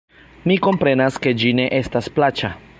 Mi 0.51 0.55
komprenas, 0.67 1.21
ke 1.27 1.35
ĝi 1.43 1.53
ne 1.61 1.69
estas 1.83 2.13
plaĉa. 2.17 2.55